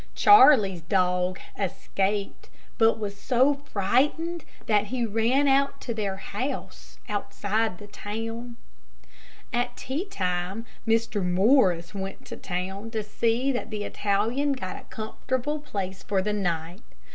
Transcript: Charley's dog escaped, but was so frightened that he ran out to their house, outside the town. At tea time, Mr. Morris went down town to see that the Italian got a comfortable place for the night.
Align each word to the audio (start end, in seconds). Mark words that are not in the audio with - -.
Charley's 0.15 0.81
dog 0.81 1.39
escaped, 1.59 2.49
but 2.79 2.97
was 2.97 3.15
so 3.15 3.53
frightened 3.53 4.43
that 4.65 4.85
he 4.85 5.05
ran 5.05 5.47
out 5.47 5.79
to 5.81 5.93
their 5.93 6.15
house, 6.17 6.97
outside 7.07 7.77
the 7.77 7.85
town. 7.85 8.57
At 9.53 9.77
tea 9.77 10.05
time, 10.05 10.65
Mr. 10.87 11.23
Morris 11.23 11.93
went 11.93 12.27
down 12.31 12.39
town 12.39 12.89
to 12.89 13.03
see 13.03 13.51
that 13.51 13.69
the 13.69 13.83
Italian 13.83 14.53
got 14.53 14.75
a 14.75 14.85
comfortable 14.85 15.59
place 15.59 16.01
for 16.01 16.19
the 16.19 16.33
night. 16.33 16.81